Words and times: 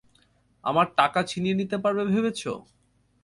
আমার 0.63 0.87
টাকা 0.97 1.19
ছিনিয়ে 1.23 1.59
নিতে 1.59 1.77
পারবে 1.83 2.03
ভেবেছ? 2.11 2.41